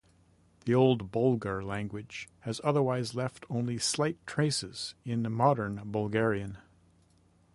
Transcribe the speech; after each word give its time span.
The 0.65 0.73
old 0.73 1.11
Bulgar 1.11 1.63
language 1.63 2.27
has 2.39 2.59
otherwise 2.63 3.13
left 3.13 3.45
only 3.51 3.77
slight 3.77 4.17
traces 4.25 4.95
in 5.05 5.31
Modern 5.31 5.79
Bulgarian. 5.85 6.57